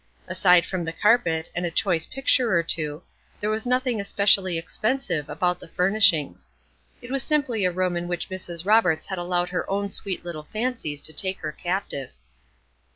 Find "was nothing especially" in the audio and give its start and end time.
3.51-4.57